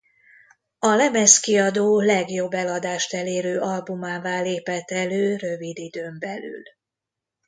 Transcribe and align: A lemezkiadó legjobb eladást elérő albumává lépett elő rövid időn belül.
A 0.79 0.93
lemezkiadó 0.95 1.99
legjobb 2.01 2.51
eladást 2.53 3.13
elérő 3.13 3.59
albumává 3.59 4.41
lépett 4.41 4.91
elő 4.91 5.35
rövid 5.35 5.77
időn 5.77 6.19
belül. 6.19 6.63